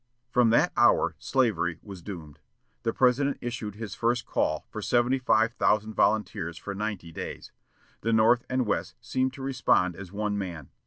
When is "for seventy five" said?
4.71-5.53